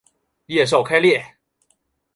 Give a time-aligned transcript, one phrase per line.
[0.47, 1.23] 叶鞘开裂。